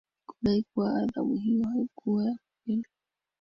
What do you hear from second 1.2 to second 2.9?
hiyo haikuwa ya kweli